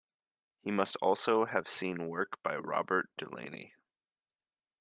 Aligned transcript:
He 0.63 0.71
must 0.71 0.95
also 0.95 1.45
have 1.45 1.67
seen 1.67 2.07
work 2.07 2.41
by 2.41 2.55
Robert 2.55 3.11
Delaunay. 3.19 3.73